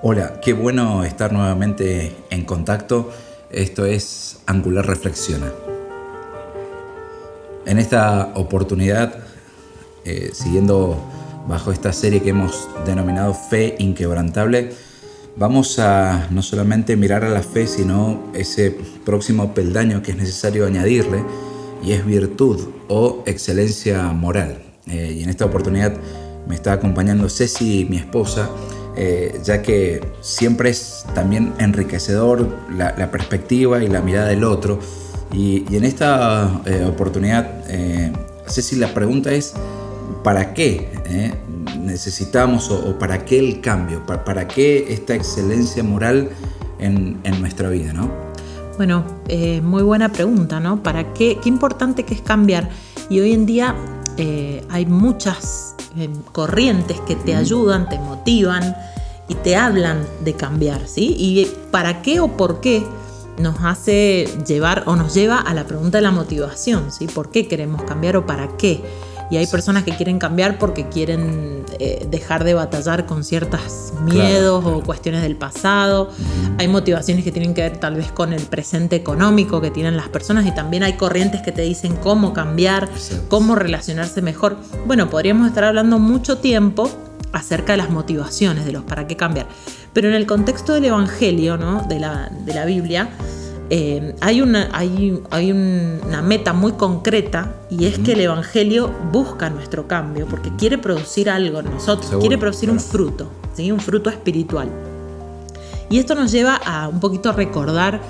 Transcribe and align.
Hola, 0.00 0.38
qué 0.40 0.52
bueno 0.52 1.02
estar 1.02 1.32
nuevamente 1.32 2.14
en 2.30 2.44
contacto. 2.44 3.10
Esto 3.50 3.84
es 3.84 4.38
Angular 4.46 4.86
Reflexiona. 4.86 5.52
En 7.66 7.80
esta 7.80 8.30
oportunidad, 8.36 9.12
eh, 10.04 10.30
siguiendo 10.32 11.02
bajo 11.48 11.72
esta 11.72 11.92
serie 11.92 12.22
que 12.22 12.30
hemos 12.30 12.68
denominado 12.86 13.34
Fe 13.34 13.74
Inquebrantable, 13.80 14.70
vamos 15.36 15.80
a 15.80 16.28
no 16.30 16.42
solamente 16.42 16.94
mirar 16.94 17.24
a 17.24 17.30
la 17.30 17.42
fe, 17.42 17.66
sino 17.66 18.30
ese 18.34 18.78
próximo 19.04 19.52
peldaño 19.52 20.00
que 20.00 20.12
es 20.12 20.16
necesario 20.16 20.64
añadirle, 20.64 21.24
y 21.82 21.90
es 21.90 22.06
virtud 22.06 22.68
o 22.86 23.24
excelencia 23.26 24.04
moral. 24.12 24.62
Eh, 24.86 25.16
y 25.18 25.24
en 25.24 25.28
esta 25.28 25.44
oportunidad 25.44 25.92
me 26.46 26.54
está 26.54 26.72
acompañando 26.72 27.28
Ceci, 27.28 27.84
mi 27.90 27.96
esposa, 27.96 28.48
eh, 29.00 29.40
ya 29.44 29.62
que 29.62 30.00
siempre 30.20 30.70
es 30.70 31.04
también 31.14 31.54
enriquecedor 31.58 32.48
la, 32.68 33.10
perspectiva 33.12 33.80
y 33.80 33.86
la 33.86 34.00
mirada 34.00 34.26
del 34.26 34.42
otro. 34.42 34.80
Y, 35.32 35.72
en 35.72 35.84
esta 35.84 36.62
eh, 36.64 36.84
oportunidad, 36.84 37.62
eh, 37.68 38.12
Ceci, 38.48 38.74
la 38.74 38.92
pregunta 38.92 39.30
es, 39.30 39.54
¿para 40.24 40.52
qué 40.52 40.88
necesitamos 41.78 42.72
o, 42.72 42.98
para 42.98 43.24
qué 43.24 43.38
el 43.38 43.60
cambio? 43.60 44.04
¿Para, 44.04 44.48
qué 44.48 44.92
esta 44.92 45.14
excelencia 45.14 45.84
moral 45.84 46.30
en, 46.80 47.20
nuestra 47.38 47.68
vida? 47.68 47.92
¿no? 47.92 48.10
Bueno, 48.78 49.04
muy 49.62 49.84
buena 49.84 50.08
pregunta, 50.08 50.58
¿no? 50.58 50.82
¿Para 50.82 51.12
qué? 51.12 51.38
Qué 51.40 51.48
importante 51.48 52.02
que 52.02 52.14
es 52.14 52.20
cambiar. 52.20 52.68
Y 53.08 53.20
hoy 53.20 53.32
en 53.32 53.46
día 53.46 53.76
hay 54.70 54.86
muchas 54.86 55.76
corrientes 56.32 56.98
que 57.02 57.14
te 57.14 57.36
ayudan, 57.36 57.88
te 57.88 57.98
motivan 58.00 58.74
y 59.28 59.34
te 59.34 59.56
hablan 59.56 60.04
de 60.24 60.34
cambiar, 60.34 60.88
¿sí? 60.88 61.14
Y 61.18 61.50
para 61.70 62.02
qué 62.02 62.20
o 62.20 62.36
por 62.36 62.60
qué 62.60 62.84
nos 63.38 63.56
hace 63.62 64.26
llevar 64.46 64.84
o 64.86 64.96
nos 64.96 65.14
lleva 65.14 65.38
a 65.38 65.54
la 65.54 65.64
pregunta 65.64 65.98
de 65.98 66.02
la 66.02 66.10
motivación, 66.10 66.90
¿sí? 66.90 67.06
¿Por 67.06 67.30
qué 67.30 67.46
queremos 67.46 67.82
cambiar 67.82 68.16
o 68.16 68.26
para 68.26 68.56
qué? 68.56 68.82
Y 69.30 69.36
hay 69.36 69.46
personas 69.46 69.84
que 69.84 69.94
quieren 69.94 70.18
cambiar 70.18 70.58
porque 70.58 70.88
quieren 70.88 71.66
eh, 71.78 72.06
dejar 72.10 72.44
de 72.44 72.54
batallar 72.54 73.04
con 73.04 73.24
ciertos 73.24 73.92
miedos 74.02 74.64
o 74.64 74.82
cuestiones 74.82 75.20
del 75.22 75.36
pasado. 75.36 76.10
Hay 76.56 76.66
motivaciones 76.66 77.24
que 77.24 77.32
tienen 77.32 77.52
que 77.52 77.60
ver 77.60 77.76
tal 77.76 77.96
vez 77.96 78.10
con 78.10 78.32
el 78.32 78.42
presente 78.42 78.96
económico 78.96 79.60
que 79.60 79.70
tienen 79.70 79.98
las 79.98 80.08
personas 80.08 80.46
y 80.46 80.54
también 80.54 80.82
hay 80.82 80.94
corrientes 80.94 81.42
que 81.42 81.52
te 81.52 81.60
dicen 81.60 81.96
cómo 81.96 82.32
cambiar, 82.32 82.88
cómo 83.28 83.54
relacionarse 83.54 84.22
mejor. 84.22 84.56
Bueno, 84.86 85.10
podríamos 85.10 85.46
estar 85.46 85.64
hablando 85.64 85.98
mucho 85.98 86.38
tiempo 86.38 86.90
acerca 87.32 87.72
de 87.72 87.78
las 87.78 87.90
motivaciones, 87.90 88.64
de 88.64 88.72
los 88.72 88.84
para 88.84 89.06
qué 89.06 89.16
cambiar. 89.16 89.46
Pero 89.92 90.08
en 90.08 90.14
el 90.14 90.26
contexto 90.26 90.74
del 90.74 90.86
Evangelio, 90.86 91.56
¿no? 91.56 91.82
de, 91.88 92.00
la, 92.00 92.30
de 92.44 92.54
la 92.54 92.64
Biblia, 92.64 93.10
eh, 93.70 94.14
hay, 94.20 94.40
una, 94.40 94.70
hay, 94.72 95.20
hay, 95.30 95.52
una 95.52 96.22
meta 96.22 96.54
muy 96.54 96.72
concreta 96.72 97.54
y 97.70 97.84
es 97.84 97.98
que 97.98 98.12
el 98.12 98.20
Evangelio 98.20 98.90
busca 99.12 99.50
nuestro 99.50 99.86
cambio 99.86 100.26
porque 100.26 100.50
quiere 100.56 100.78
producir 100.78 101.28
algo 101.28 101.60
en 101.60 101.66
nosotros, 101.66 102.10
quiere 102.18 102.38
producir 102.38 102.70
un 102.70 102.80
fruto, 102.80 103.30
¿sí? 103.54 103.70
un 103.70 103.80
fruto 103.80 104.08
espiritual. 104.08 104.70
Y 105.90 105.98
esto 105.98 106.14
nos 106.14 106.32
lleva 106.32 106.56
a 106.56 106.88
un 106.88 107.00
poquito 107.00 107.32
recordar 107.32 108.00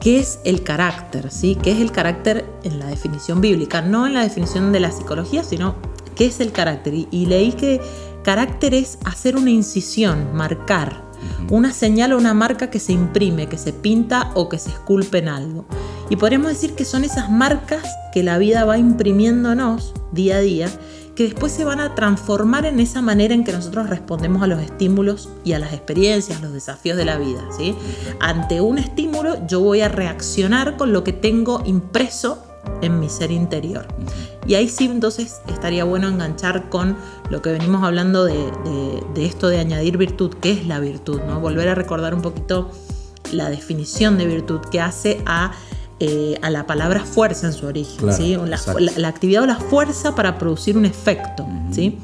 qué 0.00 0.18
es 0.18 0.40
el 0.44 0.64
carácter, 0.64 1.30
¿sí? 1.30 1.56
qué 1.62 1.70
es 1.70 1.80
el 1.80 1.92
carácter 1.92 2.44
en 2.64 2.80
la 2.80 2.86
definición 2.86 3.40
bíblica, 3.40 3.82
no 3.82 4.08
en 4.08 4.14
la 4.14 4.22
definición 4.22 4.72
de 4.72 4.80
la 4.80 4.90
psicología, 4.90 5.44
sino 5.44 5.76
qué 6.16 6.26
es 6.26 6.40
el 6.40 6.50
carácter. 6.50 6.92
y 6.92 7.26
leí 7.26 7.52
que 7.52 7.80
carácter 8.24 8.74
es 8.74 8.98
hacer 9.04 9.36
una 9.36 9.50
incisión, 9.50 10.34
marcar, 10.34 11.04
una 11.50 11.72
señal 11.72 12.12
o 12.12 12.18
una 12.18 12.34
marca 12.34 12.70
que 12.70 12.80
se 12.80 12.92
imprime, 12.92 13.48
que 13.48 13.58
se 13.58 13.72
pinta 13.72 14.32
o 14.34 14.48
que 14.48 14.58
se 14.58 14.70
esculpe 14.70 15.18
en 15.18 15.28
algo. 15.28 15.66
Y 16.10 16.16
podríamos 16.16 16.48
decir 16.48 16.74
que 16.74 16.84
son 16.84 17.04
esas 17.04 17.30
marcas 17.30 17.84
que 18.12 18.24
la 18.24 18.38
vida 18.38 18.64
va 18.64 18.78
imprimiéndonos 18.78 19.94
día 20.10 20.36
a 20.36 20.40
día, 20.40 20.68
que 21.14 21.24
después 21.24 21.52
se 21.52 21.64
van 21.64 21.80
a 21.80 21.94
transformar 21.94 22.66
en 22.66 22.80
esa 22.80 23.00
manera 23.00 23.34
en 23.34 23.44
que 23.44 23.52
nosotros 23.52 23.88
respondemos 23.88 24.42
a 24.42 24.48
los 24.48 24.60
estímulos 24.60 25.28
y 25.44 25.52
a 25.52 25.58
las 25.58 25.72
experiencias, 25.72 26.42
los 26.42 26.52
desafíos 26.52 26.96
de 26.96 27.04
la 27.04 27.18
vida. 27.18 27.42
¿sí? 27.56 27.76
Ante 28.20 28.60
un 28.60 28.78
estímulo 28.78 29.46
yo 29.46 29.60
voy 29.60 29.82
a 29.82 29.88
reaccionar 29.88 30.76
con 30.76 30.92
lo 30.92 31.04
que 31.04 31.12
tengo 31.12 31.62
impreso 31.64 32.42
en 32.82 33.00
mi 33.00 33.08
ser 33.08 33.30
interior. 33.30 33.86
Y 34.46 34.54
ahí 34.54 34.68
sí 34.68 34.86
entonces 34.86 35.40
estaría 35.48 35.84
bueno 35.84 36.08
enganchar 36.08 36.68
con 36.68 36.96
lo 37.30 37.40
que 37.42 37.50
venimos 37.50 37.82
hablando 37.82 38.24
de, 38.24 38.52
esto 39.16 39.48
de 39.48 39.58
añadir 39.58 39.96
virtud, 39.96 40.34
¿qué 40.40 40.52
es 40.52 40.66
la 40.66 40.80
virtud? 40.80 41.20
¿no? 41.26 41.40
Volver 41.40 41.68
a 41.68 41.74
recordar 41.74 42.14
un 42.14 42.22
poquito 42.22 42.70
la 43.32 43.48
definición 43.48 44.18
de 44.18 44.26
virtud 44.26 44.60
que 44.70 44.80
hace 44.80 45.22
a, 45.24 45.52
eh, 45.98 46.38
a 46.42 46.50
la 46.50 46.66
palabra 46.66 47.04
fuerza 47.04 47.46
en 47.46 47.52
su 47.52 47.66
origen, 47.66 48.12
¿sí? 48.12 48.36
la, 48.36 49.08
actividad 49.08 49.42
o 49.42 49.46
la 49.46 49.56
fuerza 49.56 50.14
para 50.14 50.38
producir 50.38 50.76
un 50.76 50.84
efecto. 50.84 51.46
¿sí? 51.72 51.98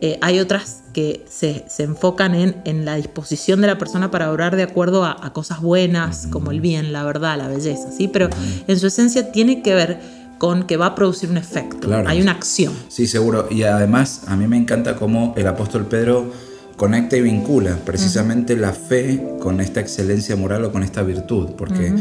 Eh, 0.00 0.18
hay 0.22 0.38
otras 0.38 0.81
que 0.92 1.24
se, 1.28 1.64
enfocan 1.78 2.34
en, 2.34 2.84
la 2.84 2.96
disposición 2.96 3.60
de 3.60 3.66
la 3.66 3.78
persona 3.78 4.10
para 4.10 4.30
orar 4.30 4.56
de 4.56 4.62
acuerdo 4.62 5.04
a, 5.04 5.32
cosas 5.32 5.60
buenas, 5.60 6.26
como 6.28 6.50
el 6.50 6.60
bien, 6.60 6.92
la 6.92 7.04
verdad, 7.04 7.38
la 7.38 7.48
belleza, 7.48 7.90
¿sí? 7.90 8.08
Pero 8.08 8.28
en 8.66 8.78
su 8.78 8.86
esencia 8.86 9.32
tiene 9.32 9.62
que 9.62 9.74
ver 9.74 10.00
con 10.38 10.64
que 10.64 10.76
va 10.76 10.86
a 10.86 10.94
producir 10.94 11.30
un 11.30 11.36
efecto. 11.36 11.88
Hay 12.06 12.20
una 12.20 12.32
acción. 12.32 12.74
Sí, 12.88 13.06
seguro. 13.06 13.46
Y 13.50 13.62
además, 13.62 14.22
a 14.26 14.36
mí 14.36 14.48
me 14.48 14.56
encanta 14.56 14.96
cómo 14.96 15.34
el 15.36 15.46
apóstol 15.46 15.86
Pedro 15.86 16.32
conecta 16.76 17.16
y 17.16 17.22
vincula 17.22 17.78
precisamente 17.84 18.56
la 18.56 18.72
fe 18.72 19.22
con 19.40 19.60
esta 19.60 19.80
excelencia 19.80 20.34
moral 20.34 20.64
o 20.64 20.72
con 20.72 20.82
esta 20.82 21.02
virtud, 21.02 21.50
porque 21.56 21.94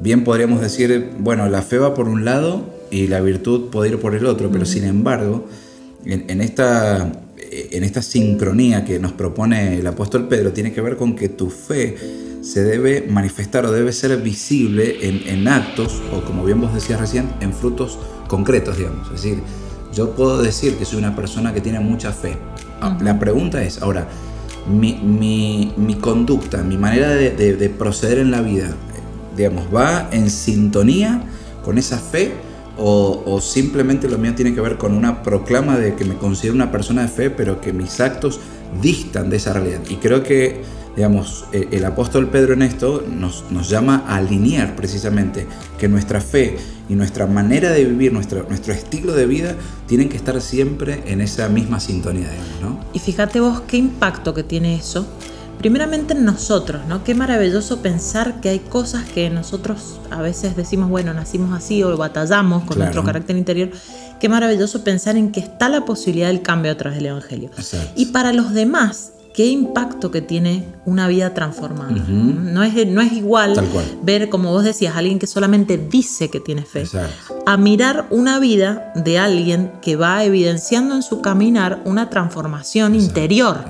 bien 0.00 0.24
podríamos 0.24 0.60
decir, 0.60 1.12
bueno, 1.18 1.48
la 1.48 1.62
fe 1.62 1.78
va 1.78 1.94
por 1.94 2.08
un 2.08 2.24
lado 2.24 2.62
y 2.90 3.06
la 3.06 3.20
virtud 3.20 3.70
puede 3.70 3.90
ir 3.90 3.98
por 3.98 4.14
el 4.14 4.26
otro, 4.26 4.50
pero 4.50 4.66
sin 4.66 4.84
embargo, 4.84 5.46
en, 6.04 6.40
esta, 6.40 7.10
en 7.50 7.84
esta 7.84 8.02
sincronía 8.02 8.84
que 8.84 8.98
nos 8.98 9.12
propone 9.12 9.78
el 9.78 9.86
apóstol 9.86 10.28
Pedro 10.28 10.52
tiene 10.52 10.72
que 10.72 10.80
ver 10.80 10.96
con 10.96 11.14
que 11.14 11.28
tu 11.28 11.50
fe 11.50 11.96
se 12.42 12.62
debe 12.62 13.06
manifestar 13.08 13.66
o 13.66 13.72
debe 13.72 13.92
ser 13.92 14.16
visible 14.22 14.98
en, 15.02 15.48
actos 15.48 16.00
o 16.12 16.24
como 16.24 16.44
bien 16.44 16.60
vos 16.60 16.72
decías 16.72 17.00
recién, 17.00 17.28
en 17.40 17.52
frutos 17.52 17.98
concretos, 18.28 18.78
digamos. 18.78 19.06
Es 19.08 19.22
decir, 19.22 19.42
yo 19.92 20.14
puedo 20.14 20.40
decir 20.40 20.76
que 20.76 20.84
soy 20.84 20.98
una 20.98 21.16
persona 21.16 21.52
que 21.52 21.60
tiene 21.60 21.80
mucha 21.80 22.12
fe. 22.12 22.36
Ah, 22.80 22.96
la 23.02 23.18
pregunta 23.18 23.62
es, 23.62 23.82
ahora, 23.82 24.08
mi, 24.68 25.98
conducta, 26.00 26.62
mi 26.62 26.78
manera 26.78 27.10
de, 27.10 27.30
de 27.30 27.70
proceder 27.70 28.18
en 28.18 28.30
la 28.30 28.40
vida, 28.40 28.74
digamos, 29.36 29.66
¿va 29.74 30.08
en 30.12 30.30
sintonía 30.30 31.22
con 31.64 31.76
esa 31.76 31.98
fe 31.98 32.32
o, 32.78 33.40
simplemente 33.40 34.08
lo 34.08 34.18
mío 34.18 34.34
tiene 34.34 34.54
que 34.54 34.60
ver 34.60 34.76
con 34.76 34.94
una 34.94 35.22
proclama 35.22 35.76
de 35.76 35.94
que 35.94 36.04
me 36.04 36.14
considero 36.14 36.54
una 36.54 36.70
persona 36.70 37.02
de 37.02 37.08
fe, 37.08 37.30
pero 37.30 37.60
que 37.60 37.72
mis 37.72 38.00
actos 38.00 38.40
distan 38.80 39.30
de 39.30 39.36
esa 39.36 39.52
realidad. 39.52 39.80
Y 39.88 39.96
creo 39.96 40.22
que, 40.22 40.62
digamos, 40.94 41.46
eh, 41.52 41.68
el 41.72 41.84
apóstol 41.84 42.28
Pedro 42.28 42.52
en 42.52 42.62
esto 42.62 43.04
nos, 43.10 43.44
nos 43.50 43.68
llama 43.68 44.04
a 44.06 44.16
alinear 44.16 44.76
precisamente 44.76 45.46
que 45.78 45.88
nuestra 45.88 46.20
fe 46.20 46.56
y 46.88 46.94
nuestra 46.94 47.26
manera 47.26 47.70
de 47.70 47.84
vivir, 47.84 48.12
nuestro, 48.12 48.46
nuestro 48.48 48.72
estilo 48.72 49.12
de 49.12 49.26
vida, 49.26 49.56
tienen 49.86 50.08
que 50.08 50.16
estar 50.16 50.40
siempre 50.40 51.02
en 51.06 51.20
esa 51.20 51.48
misma 51.48 51.80
sintonía. 51.80 52.28
Y 52.92 52.98
fíjate 52.98 53.40
vos 53.40 53.62
qué 53.62 53.76
impacto 53.76 54.34
que 54.34 54.42
tiene 54.42 54.76
eso 54.76 55.06
primeramente 55.58 56.14
en 56.14 56.24
nosotros, 56.24 56.82
¿no? 56.88 57.04
Qué 57.04 57.14
maravilloso 57.14 57.82
pensar 57.82 58.40
que 58.40 58.48
hay 58.48 58.60
cosas 58.60 59.04
que 59.04 59.28
nosotros 59.28 60.00
a 60.10 60.22
veces 60.22 60.56
decimos, 60.56 60.88
bueno, 60.88 61.12
nacimos 61.12 61.52
así 61.52 61.82
o 61.82 61.96
batallamos 61.96 62.64
con 62.64 62.78
nuestro 62.78 63.04
carácter 63.04 63.36
interior. 63.36 63.70
Qué 64.20 64.28
maravilloso 64.28 64.84
pensar 64.84 65.16
en 65.16 65.32
que 65.32 65.40
está 65.40 65.68
la 65.68 65.84
posibilidad 65.84 66.28
del 66.28 66.42
cambio 66.42 66.72
a 66.72 66.76
través 66.76 66.98
del 66.98 67.06
Evangelio. 67.06 67.50
Y 67.96 68.06
para 68.06 68.32
los 68.32 68.54
demás, 68.54 69.12
qué 69.38 69.46
impacto 69.46 70.10
que 70.10 70.20
tiene 70.20 70.64
una 70.84 71.06
vida 71.06 71.32
transformada. 71.32 71.92
no, 71.92 72.64
es, 72.64 72.88
no 72.88 73.00
es 73.00 73.12
igual 73.12 73.54
ver, 74.02 74.30
como 74.30 74.50
vos 74.50 74.64
decías, 74.64 74.96
alguien 74.96 75.20
que 75.20 75.28
solamente 75.28 75.78
dice 75.78 76.28
que 76.28 76.40
tiene 76.40 76.62
fe, 76.62 76.82
a 77.46 77.56
mirar 77.56 78.08
una 78.10 78.40
vida 78.40 78.92
de 78.96 79.20
alguien 79.20 79.70
que 79.80 79.94
va 79.94 80.24
evidenciando 80.24 80.96
en 80.96 81.02
su 81.04 81.20
caminar 81.20 81.80
una 81.84 82.10
transformación 82.10 82.96
interior, 82.96 83.64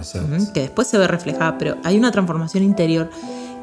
que 0.55 0.61
después 0.61 0.89
se 0.89 0.97
ve 0.97 1.07
reflejada, 1.07 1.59
pero 1.59 1.77
hay 1.85 1.99
una 1.99 2.13
transformación 2.13 2.65
interior 2.65 3.11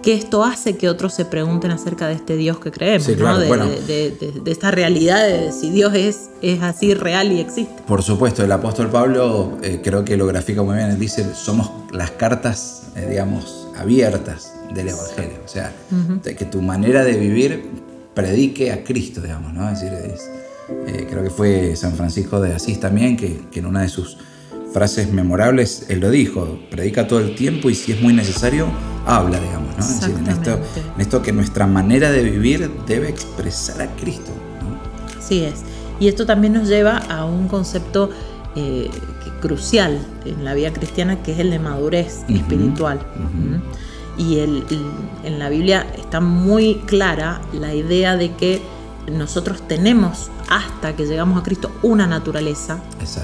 que 0.05 0.13
esto 0.13 0.43
hace 0.43 0.77
que 0.77 0.87
otros 0.87 1.15
se 1.15 1.25
pregunten 1.25 1.71
acerca 1.71 2.07
de 2.07 2.13
este 2.13 2.37
Dios 2.37 2.59
que 2.59 2.69
creemos, 2.69 3.07
de, 3.07 4.43
esta 4.45 4.69
realidad 4.69 5.27
de 5.27 5.51
si 5.51 5.71
Dios 5.71 5.95
es, 5.95 6.29
es 6.43 6.61
así 6.61 6.93
real 6.93 7.31
y 7.31 7.39
existe. 7.39 7.81
Por 7.87 8.03
supuesto, 8.03 8.43
el 8.43 8.51
apóstol 8.51 8.91
Pablo 8.91 9.57
eh, 9.63 9.81
creo 9.83 10.05
que 10.05 10.15
lo 10.15 10.27
grafica 10.27 10.61
muy 10.61 10.75
bien, 10.75 10.91
él 10.91 10.99
dice, 10.99 11.25
somos 11.33 11.71
las 11.91 12.11
cartas, 12.11 12.83
eh, 12.95 13.07
digamos, 13.09 13.67
abiertas 13.75 14.53
del 14.75 14.89
Evangelio, 14.89 15.39
o 15.43 15.47
sea, 15.47 15.73
que 16.23 16.45
tu 16.45 16.61
manera 16.61 17.03
de 17.03 17.17
vivir 17.17 17.67
predique 18.13 18.71
a 18.71 18.83
Cristo, 18.83 19.21
digamos, 19.21 19.53
¿no? 19.53 19.67
Es 19.71 19.81
decir, 19.81 19.97
eh, 20.85 21.07
creo 21.09 21.23
que 21.23 21.31
fue 21.31 21.75
San 21.75 21.95
Francisco 21.95 22.39
de 22.39 22.53
Asís 22.53 22.79
también, 22.79 23.17
que, 23.17 23.39
que 23.51 23.57
en 23.57 23.65
una 23.65 23.81
de 23.81 23.89
sus 23.89 24.19
frases 24.71 25.11
memorables, 25.11 25.87
él 25.89 25.99
lo 25.99 26.11
dijo, 26.11 26.59
predica 26.69 27.07
todo 27.07 27.21
el 27.21 27.33
tiempo 27.33 27.71
y 27.71 27.75
si 27.75 27.93
es 27.93 28.01
muy 28.01 28.13
necesario, 28.13 28.67
habla, 29.05 29.39
digamos, 29.39 29.75
¿no? 29.77 29.83
Es 29.83 29.99
decir, 29.99 30.15
en 30.17 31.01
esto, 31.01 31.21
que 31.21 31.31
nuestra 31.31 31.67
manera 31.67 32.11
de 32.11 32.23
vivir 32.23 32.71
debe 32.87 33.09
expresar 33.09 33.81
a 33.81 33.87
Cristo. 33.95 34.31
¿no? 34.61 35.19
Así 35.19 35.43
es. 35.43 35.63
Y 35.99 36.07
esto 36.07 36.25
también 36.25 36.53
nos 36.53 36.67
lleva 36.67 36.97
a 36.97 37.25
un 37.25 37.47
concepto 37.47 38.09
eh, 38.55 38.89
crucial 39.41 39.99
en 40.25 40.43
la 40.43 40.53
vida 40.53 40.73
cristiana, 40.73 41.21
que 41.21 41.33
es 41.33 41.39
el 41.39 41.51
de 41.51 41.59
madurez 41.59 42.23
espiritual. 42.27 42.99
Y 44.17 44.39
en 44.39 45.39
la 45.39 45.49
Biblia 45.49 45.85
está 45.97 46.21
muy 46.21 46.75
clara 46.85 47.41
la 47.53 47.73
idea 47.73 48.15
de 48.15 48.33
que 48.33 48.61
nosotros 49.11 49.61
tenemos 49.67 50.31
hasta 50.49 50.95
que 50.95 51.05
llegamos 51.05 51.39
a 51.39 51.43
Cristo 51.43 51.71
una 51.81 52.07
naturaleza. 52.07 52.79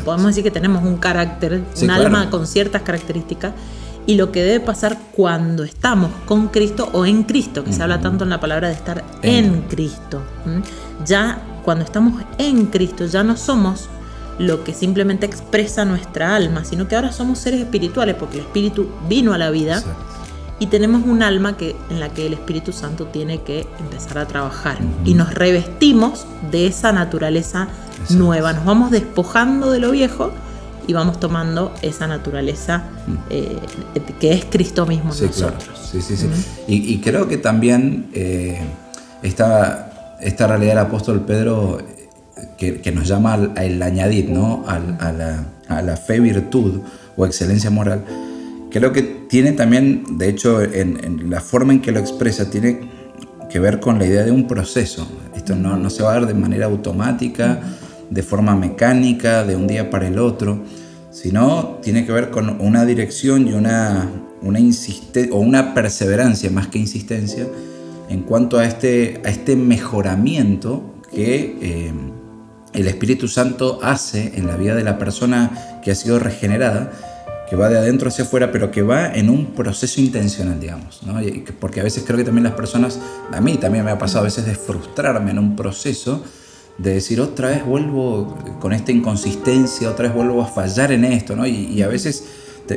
Podemos 0.06 0.28
decir 0.28 0.44
que 0.44 0.52
tenemos 0.52 0.84
un 0.84 0.98
carácter, 0.98 1.64
un 1.82 1.90
alma 1.90 2.30
con 2.30 2.48
ciertas 2.48 2.82
características. 2.82 3.54
Y 4.08 4.16
lo 4.16 4.32
que 4.32 4.44
debe 4.44 4.60
pasar 4.60 4.98
cuando 5.12 5.64
estamos 5.64 6.12
con 6.26 6.48
Cristo 6.48 6.90
o 6.94 7.06
en 7.06 7.24
Cristo, 7.24 7.64
que 7.64 7.72
se 7.72 7.84
habla 7.84 8.02
tanto 8.02 8.24
en 8.24 8.30
la 8.30 8.40
palabra 8.40 8.68
de 8.68 8.74
estar 8.74 9.04
en, 9.22 9.62
Cristo. 9.64 10.22
Ya 11.06 11.42
cuando 11.64 11.86
estamos 11.86 12.22
en 12.38 12.66
Cristo, 12.68 13.06
ya 13.06 13.24
no 13.24 13.38
somos 13.38 13.90
lo 14.40 14.64
que 14.64 14.74
simplemente 14.74 15.26
expresa 15.26 15.86
nuestra 15.86 16.36
alma, 16.36 16.66
sino 16.66 16.88
que 16.88 16.96
ahora 16.96 17.12
somos 17.12 17.38
seres 17.38 17.62
espirituales, 17.62 18.16
porque 18.16 18.40
el 18.40 18.46
Espíritu 18.46 18.90
vino 19.08 19.34
a 19.34 19.38
la 19.38 19.52
vida 19.52 19.84
y 20.62 20.68
tenemos 20.68 21.04
un 21.06 21.24
alma 21.24 21.58
que, 21.58 21.76
en 21.90 22.00
la 22.00 22.10
que 22.10 22.28
el 22.28 22.34
Espíritu 22.34 22.72
Santo 22.72 23.06
tiene 23.06 23.42
que 23.42 23.68
empezar 23.80 24.20
a 24.20 24.28
trabajar. 24.28 24.78
Y 25.06 25.16
nos 25.16 25.34
revestimos 25.34 26.26
de 26.52 26.68
esa 26.68 26.92
naturaleza 26.92 27.68
nueva. 28.10 28.54
Nos 28.54 28.66
vamos 28.66 28.92
despojando 28.92 29.72
de 29.72 29.80
lo 29.80 29.92
viejo 29.92 30.32
y 30.88 30.94
vamos 30.94 31.20
tomando 31.20 31.74
esa 31.82 32.08
naturaleza 32.08 32.86
eh, 33.30 33.58
que 34.20 34.34
es 34.34 34.46
Cristo 34.46 34.86
mismo 34.86 35.14
en 35.14 35.28
nosotros. 35.28 35.90
Sí, 35.92 36.02
sí, 36.02 36.16
sí. 36.16 36.28
y, 36.68 37.00
creo 37.00 37.28
que 37.28 37.38
también 37.38 38.10
eh, 38.14 38.62
esta, 39.24 40.18
esta 40.22 40.48
realidad 40.48 40.72
del 40.72 40.86
apóstol 40.86 41.26
Pedro 41.26 41.80
que, 42.58 42.92
nos 42.94 43.08
llama 43.08 43.34
al, 43.34 43.82
añadir 43.82 44.30
¿no? 44.30 44.64
a, 44.68 44.80
la, 44.80 45.46
a 45.68 45.82
la 45.82 45.98
fe 45.98 46.20
virtud 46.20 46.82
o 47.18 47.26
excelencia 47.26 47.70
moral 47.70 48.06
Creo 48.72 48.94
que 48.94 49.04
tiene 49.04 49.52
también, 49.52 50.18
de 50.18 50.30
hecho, 50.30 50.62
en, 50.62 51.30
la 51.30 51.42
forma 51.42 51.74
en 51.74 51.82
que 51.82 51.92
lo 51.92 52.00
expresa, 52.00 52.50
tiene 52.50 52.80
que 53.50 53.60
ver 53.60 53.82
con 53.82 54.00
la 54.00 54.06
idea 54.06 54.24
de 54.24 54.32
un 54.32 54.48
proceso. 54.48 55.06
Esto 55.36 55.56
no, 55.56 55.76
no, 55.76 55.90
se 55.90 56.04
va 56.04 56.12
a 56.12 56.14
dar 56.14 56.28
de 56.28 56.34
manera 56.34 56.68
automática, 56.68 57.60
de 58.12 58.22
forma 58.22 58.56
mecánica, 58.56 59.44
de 59.44 59.56
un 59.56 59.66
día 59.66 59.90
para 59.90 60.08
el 60.08 60.20
otro, 60.20 60.62
sino 61.12 61.80
tiene 61.82 62.06
que 62.06 62.12
ver 62.12 62.30
con 62.30 62.62
una 62.62 62.86
dirección 62.86 63.48
y 63.48 63.54
una, 63.54 64.08
una 64.42 64.60
o 65.32 65.40
una 65.40 65.74
perseverancia 65.74 66.52
más 66.52 66.68
que 66.68 66.78
insistencia 66.78 67.48
en 68.10 68.22
cuanto 68.22 68.60
a 68.60 68.66
este, 68.66 69.22
a 69.26 69.30
este 69.30 69.56
mejoramiento 69.56 70.84
que 71.12 71.58
eh, 71.62 71.94
el 72.74 72.88
Espíritu 72.88 73.28
Santo 73.28 73.80
hace 73.82 74.34
en 74.36 74.48
la 74.48 74.58
vida 74.58 74.76
de 74.76 74.84
la 74.84 74.98
persona 74.98 75.80
que 75.84 75.92
ha 75.92 75.96
sido 75.96 76.20
regenerada 76.20 76.92
que 77.52 77.58
va 77.58 77.68
de 77.68 77.78
adentro 77.78 78.08
hacia 78.08 78.24
afuera, 78.24 78.50
pero 78.50 78.72
que 78.72 78.82
va 78.82 79.14
en 79.14 79.30
un 79.30 79.48
proceso 79.48 80.00
intencional, 80.00 80.58
digamos. 80.58 81.04
¿no? 81.04 81.20
Porque 81.60 81.82
a 81.82 81.84
veces 81.84 82.06
creo 82.08 82.18
que 82.18 82.24
también 82.24 82.46
las 82.46 82.54
personas, 82.54 82.98
a 83.30 83.42
mí 83.42 83.58
también 83.58 83.84
me 83.84 83.92
ha 83.92 83.98
pasado 83.98 84.22
a 84.22 84.24
veces 84.24 84.46
de 84.46 84.56
frustrarme 84.56 85.32
en 85.32 85.40
un 85.40 85.58
proceso, 85.58 86.24
de 86.78 86.94
decir 86.94 87.22
otra 87.22 87.50
vez 87.50 87.66
vuelvo 87.66 88.38
con 88.60 88.74
esta 88.74 88.92
inconsistencia, 88.92 89.90
otra 89.90 90.08
vez 90.08 90.16
vuelvo 90.16 90.42
a 90.42 90.48
fallar 90.48 90.92
en 90.92 91.06
esto, 91.06 91.36
¿no? 91.36 91.46
y, 91.46 91.82
a 91.82 91.88
veces 91.88 92.26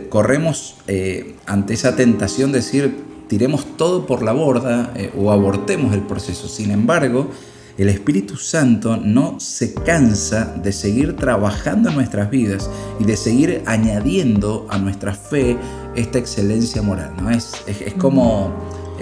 corremos 0.08 0.76
eh, 0.88 1.36
ante 1.46 1.74
esa 1.74 1.94
tentación 1.96 2.52
de 2.52 2.58
decir 2.58 3.04
tiremos 3.28 3.76
todo 3.76 4.06
por 4.06 4.22
la 4.22 4.32
borda 4.32 4.92
eh, 4.96 5.12
o 5.16 5.32
abortemos 5.32 5.94
el 5.94 6.02
proceso. 6.02 6.48
Sin 6.48 6.70
embargo, 6.70 7.30
el 7.78 7.88
Espíritu 7.88 8.36
Santo 8.36 8.96
no 8.96 9.40
se 9.40 9.74
cansa 9.74 10.54
de 10.62 10.72
seguir 10.72 11.16
trabajando 11.16 11.88
en 11.88 11.96
nuestras 11.96 12.30
vidas 12.30 12.70
y 13.00 13.04
de 13.04 13.16
seguir 13.16 13.62
añadiendo 13.66 14.66
a 14.70 14.78
nuestra 14.78 15.12
fe 15.12 15.56
esta 15.96 16.18
excelencia 16.18 16.82
moral. 16.82 17.14
¿no? 17.20 17.30
Es, 17.30 17.52
es, 17.66 17.94
como, 17.94 18.52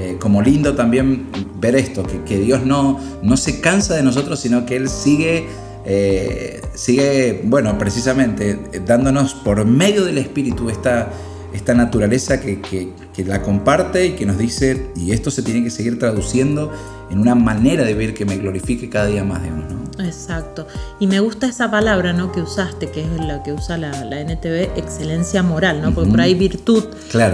eh, 0.02 0.16
como 0.18 0.42
lindo 0.42 0.74
también 0.74 1.28
ver 1.60 1.76
esto, 1.76 2.04
que, 2.26 2.38
Dios 2.40 2.66
no, 2.66 2.98
no 3.22 3.36
se 3.36 3.60
cansa 3.60 3.94
de 3.94 4.02
nosotros, 4.02 4.40
sino 4.40 4.66
que 4.66 4.74
Él 4.74 4.88
sigue, 4.88 5.46
eh, 5.84 6.60
sigue, 6.74 7.40
bueno, 7.44 7.78
precisamente 7.78 8.58
dándonos 8.84 9.34
por 9.34 9.64
medio 9.64 10.04
del 10.04 10.18
Espíritu 10.18 10.70
esta 10.70 11.10
esta 11.54 11.74
naturaleza 11.74 12.40
que, 12.40 12.60
que, 12.60 13.24
la 13.24 13.42
comparte 13.42 14.06
y 14.06 14.12
que 14.12 14.26
nos 14.26 14.38
dice, 14.38 14.90
y 14.96 15.12
esto 15.12 15.30
se 15.30 15.42
tiene 15.42 15.62
que 15.62 15.70
seguir 15.70 15.98
traduciendo 15.98 16.72
en 17.10 17.18
una 17.18 17.34
manera 17.34 17.84
de 17.84 17.94
ver 17.94 18.14
que 18.14 18.24
me 18.24 18.36
glorifique 18.38 18.88
cada 18.88 19.06
día 19.06 19.22
más 19.22 19.42
Dios, 19.42 19.54
¿no? 19.56 19.82
Exacto. 20.04 20.66
Y 20.98 21.06
me 21.06 21.20
gusta 21.20 21.46
esa 21.46 21.70
palabra, 21.70 22.12
¿no? 22.12 22.32
Que 22.32 22.40
usaste, 22.40 22.90
que 22.90 23.02
es 23.02 23.10
la 23.26 23.42
que 23.42 23.52
usa 23.52 23.76
la, 23.76 24.04
la 24.04 24.20
NTV, 24.20 24.78
excelencia 24.78 25.42
moral, 25.42 25.82
¿no? 25.82 25.92
Porque 25.94 26.10
por 26.10 26.20
ahí 26.20 26.34
virtud, 26.34 26.84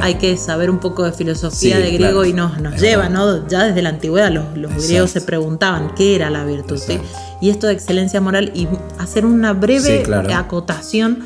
hay 0.01 0.15
que 0.15 0.37
saber 0.37 0.69
un 0.71 0.79
poco 0.79 1.05
de 1.05 1.13
filosofía 1.13 1.79
de 1.79 1.93
griego 1.93 2.25
y 2.25 2.33
nos, 2.33 2.61
nos 2.61 2.81
lleva, 2.81 3.09
¿no? 3.09 3.47
Ya 3.49 3.65
desde 3.65 3.83
la 3.83 3.91
antigüedad 3.91 4.31
los, 4.31 4.57
los 4.57 4.87
griegos 4.87 5.11
se 5.11 5.21
preguntaban 5.21 5.95
qué 5.95 6.17
era 6.17 6.29
la 6.31 6.45
virtud, 6.45 6.79
¿sí? 6.79 6.99
Y 7.41 7.51
esto 7.51 7.69
de 7.69 7.75
excelencia 7.75 8.21
moral 8.21 8.51
y 8.55 8.67
hacer 8.99 9.25
una 9.25 9.53
breve 9.53 10.05
acotación 10.35 11.25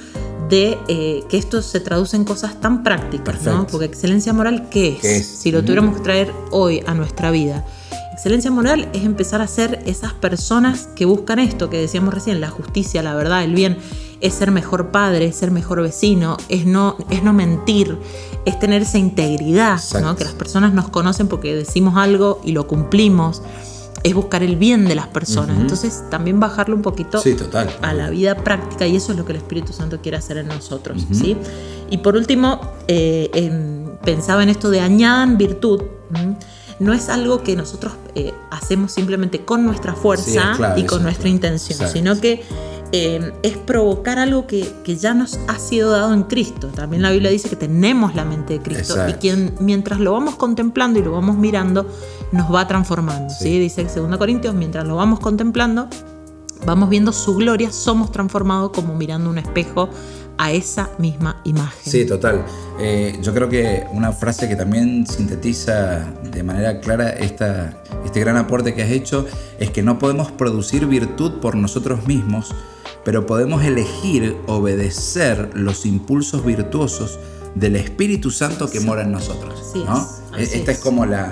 de 0.52 0.78
eh, 0.86 1.24
que 1.30 1.38
esto 1.38 1.62
se 1.62 1.80
traduce 1.80 2.14
en 2.14 2.24
cosas 2.24 2.60
tan 2.60 2.82
prácticas, 2.82 3.42
¿no? 3.44 3.66
Porque 3.66 3.86
excelencia 3.86 4.34
moral, 4.34 4.68
¿qué 4.68 4.98
es? 5.02 5.26
Si 5.26 5.50
lo 5.50 5.62
tuviéramos 5.62 5.96
que 5.96 6.02
traer 6.02 6.30
hoy 6.50 6.82
a 6.86 6.92
nuestra 6.92 7.30
vida. 7.30 7.64
Excelencia 8.12 8.50
moral 8.50 8.86
es 8.92 9.04
empezar 9.04 9.40
a 9.40 9.46
ser 9.46 9.82
esas 9.86 10.12
personas 10.12 10.90
que 10.94 11.06
buscan 11.06 11.38
esto 11.38 11.70
que 11.70 11.78
decíamos 11.78 12.12
recién, 12.12 12.42
la 12.42 12.50
justicia, 12.50 13.02
la 13.02 13.14
verdad, 13.14 13.44
el 13.44 13.54
bien, 13.54 13.78
es 14.20 14.34
ser 14.34 14.50
mejor 14.50 14.90
padre, 14.90 15.24
es 15.24 15.36
ser 15.36 15.52
mejor 15.52 15.80
vecino, 15.80 16.36
es 16.50 16.66
no, 16.66 16.98
es 17.08 17.22
no 17.22 17.32
mentir, 17.32 17.96
es 18.44 18.58
tener 18.58 18.82
esa 18.82 18.98
integridad, 18.98 19.80
¿no? 20.02 20.16
que 20.16 20.24
las 20.24 20.34
personas 20.34 20.74
nos 20.74 20.90
conocen 20.90 21.28
porque 21.28 21.54
decimos 21.54 21.96
algo 21.96 22.42
y 22.44 22.52
lo 22.52 22.66
cumplimos 22.66 23.40
es 24.02 24.14
buscar 24.14 24.42
el 24.42 24.56
bien 24.56 24.86
de 24.86 24.94
las 24.94 25.06
personas. 25.08 25.58
Entonces, 25.60 26.04
también 26.10 26.40
bajarlo 26.40 26.74
un 26.74 26.82
poquito 26.82 27.22
a 27.82 27.94
la 27.94 28.10
vida 28.10 28.36
práctica 28.36 28.86
y 28.86 28.96
eso 28.96 29.12
es 29.12 29.18
lo 29.18 29.24
que 29.24 29.32
el 29.32 29.38
Espíritu 29.38 29.72
Santo 29.72 30.00
quiere 30.00 30.16
hacer 30.16 30.38
en 30.38 30.48
nosotros. 30.48 31.06
¿sí? 31.12 31.36
Y 31.90 31.98
por 31.98 32.16
último, 32.16 32.60
eh, 32.88 33.30
pensaba 34.04 34.42
en 34.42 34.48
esto 34.48 34.70
de 34.70 34.80
añadan 34.80 35.38
virtud. 35.38 35.82
No 36.78 36.92
es 36.92 37.08
algo 37.08 37.42
que 37.44 37.54
nosotros 37.54 37.92
eh, 38.14 38.34
hacemos 38.50 38.92
simplemente 38.92 39.44
con 39.44 39.64
nuestra 39.64 39.94
fuerza 39.94 40.74
y 40.76 40.84
con 40.84 41.02
nuestra 41.02 41.28
intención, 41.28 41.88
sino 41.88 42.20
que 42.20 42.42
eh, 42.94 43.32
es 43.42 43.56
provocar 43.56 44.18
algo 44.18 44.46
que, 44.46 44.66
ya 44.84 45.14
nos 45.14 45.38
ha 45.48 45.58
sido 45.58 45.92
dado 45.92 46.12
en 46.12 46.24
Cristo. 46.24 46.68
También 46.68 47.02
la 47.02 47.10
Biblia 47.10 47.30
dice 47.30 47.48
que 47.48 47.56
tenemos 47.56 48.14
la 48.14 48.24
mente 48.24 48.54
de 48.54 48.60
Cristo 48.60 48.96
y 49.08 49.14
quien 49.14 49.54
mientras 49.60 50.00
lo 50.00 50.12
vamos 50.12 50.34
contemplando 50.34 50.98
y 50.98 51.02
lo 51.02 51.12
vamos 51.12 51.36
mirando, 51.36 51.86
nos 52.32 52.52
va 52.52 52.66
transformando. 52.66 53.32
Sí. 53.32 53.58
Dice 53.58 53.84
2 53.84 54.16
Corintios, 54.16 54.54
mientras 54.54 54.86
lo 54.86 54.96
vamos 54.96 55.20
contemplando, 55.20 55.88
vamos 56.66 56.88
viendo 56.88 57.12
su 57.12 57.36
gloria, 57.36 57.70
somos 57.70 58.10
transformados 58.10 58.72
como 58.72 58.94
mirando 58.94 59.30
un 59.30 59.38
espejo 59.38 59.88
a 60.38 60.50
esa 60.52 60.90
misma 60.98 61.40
imagen. 61.44 61.92
Sí, 61.92 62.06
total. 62.06 62.44
Eh, 62.80 63.18
yo 63.22 63.34
creo 63.34 63.48
que 63.48 63.86
una 63.92 64.12
frase 64.12 64.48
que 64.48 64.56
también 64.56 65.06
sintetiza 65.06 66.10
de 66.32 66.42
manera 66.42 66.80
clara 66.80 67.10
esta, 67.10 67.82
este 68.04 68.20
gran 68.20 68.36
aporte 68.36 68.74
que 68.74 68.82
has 68.82 68.90
hecho 68.90 69.26
es 69.58 69.70
que 69.70 69.82
no 69.82 69.98
podemos 69.98 70.32
producir 70.32 70.86
virtud 70.86 71.40
por 71.40 71.54
nosotros 71.54 72.06
mismos, 72.06 72.54
pero 73.04 73.26
podemos 73.26 73.62
elegir 73.62 74.36
obedecer 74.46 75.50
los 75.54 75.84
impulsos 75.84 76.44
virtuosos 76.44 77.18
del 77.54 77.76
Espíritu 77.76 78.30
Santo 78.30 78.70
que 78.70 78.80
mora 78.80 79.02
en 79.02 79.12
nosotros. 79.12 79.72
¿no? 79.74 79.96
es, 79.98 80.22
así 80.32 80.58
Esta 80.58 80.72
es. 80.72 80.78
es. 80.78 80.84
como 80.84 81.04
la, 81.04 81.30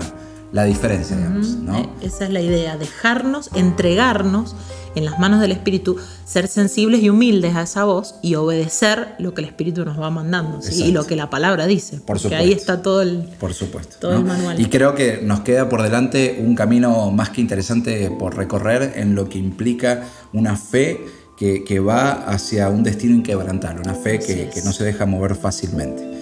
la 0.52 0.64
diferencia, 0.64 1.16
digamos. 1.16 1.48
¿no? 1.56 1.78
Eh, 1.78 1.88
Esa 2.02 2.24
es 2.24 2.30
la 2.30 2.40
idea, 2.40 2.76
dejarnos, 2.76 3.50
entregarnos 3.54 4.56
en 4.96 5.04
las 5.04 5.18
manos 5.20 5.40
del 5.40 5.52
Espíritu, 5.52 5.96
ser 6.24 6.48
sensibles 6.48 7.02
y 7.02 7.10
humildes 7.10 7.54
a 7.54 7.62
esa 7.62 7.84
voz 7.84 8.16
y 8.22 8.34
obedecer 8.34 9.14
lo 9.18 9.34
que 9.34 9.42
el 9.42 9.46
Espíritu 9.46 9.84
nos 9.84 10.00
va 10.00 10.10
mandando 10.10 10.60
¿sí? 10.62 10.86
y 10.86 10.92
lo 10.92 11.06
que 11.06 11.14
la 11.14 11.30
palabra 11.30 11.66
dice. 11.66 11.98
Por 11.98 12.20
porque 12.20 12.34
ahí 12.34 12.48
supuesto. 12.48 12.72
está 12.72 12.82
todo 12.82 13.02
el... 13.02 13.18
Por 13.38 13.54
supuesto. 13.54 13.96
Todo 14.00 14.12
¿no? 14.12 14.18
el 14.18 14.24
manual. 14.24 14.60
Y 14.60 14.66
creo 14.66 14.94
que 14.94 15.20
nos 15.22 15.40
queda 15.40 15.68
por 15.68 15.82
delante 15.82 16.42
un 16.44 16.56
camino 16.56 17.10
más 17.12 17.30
que 17.30 17.40
interesante 17.40 18.10
por 18.18 18.36
recorrer 18.36 18.94
en 18.96 19.14
lo 19.14 19.28
que 19.28 19.38
implica 19.38 20.04
una 20.32 20.56
fe 20.56 21.00
que, 21.36 21.62
que 21.62 21.78
va 21.78 22.10
hacia 22.10 22.68
un 22.68 22.82
destino 22.82 23.14
inquebrantable, 23.14 23.80
una 23.82 23.94
fe 23.94 24.18
que 24.18 24.50
no 24.64 24.72
se 24.72 24.84
deja 24.84 25.06
mover 25.06 25.36
fácilmente. 25.36 26.19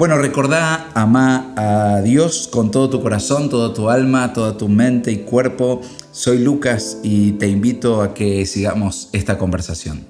Bueno, 0.00 0.16
recordá, 0.16 0.88
amá 0.94 1.52
a 1.58 2.00
Dios 2.00 2.48
con 2.50 2.70
todo 2.70 2.88
tu 2.88 3.02
corazón, 3.02 3.50
toda 3.50 3.74
tu 3.74 3.90
alma, 3.90 4.32
toda 4.32 4.56
tu 4.56 4.66
mente 4.66 5.12
y 5.12 5.18
cuerpo. 5.24 5.82
Soy 6.10 6.38
Lucas 6.38 6.96
y 7.02 7.32
te 7.32 7.48
invito 7.48 8.00
a 8.00 8.14
que 8.14 8.46
sigamos 8.46 9.10
esta 9.12 9.36
conversación. 9.36 10.09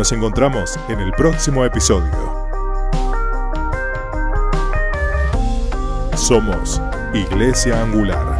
Nos 0.00 0.12
encontramos 0.12 0.78
en 0.88 0.98
el 0.98 1.12
próximo 1.12 1.62
episodio. 1.62 2.10
Somos 6.16 6.80
Iglesia 7.12 7.82
Angular. 7.82 8.39